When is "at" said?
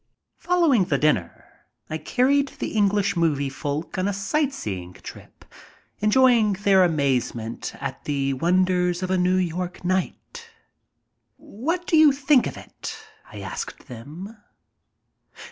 7.79-8.05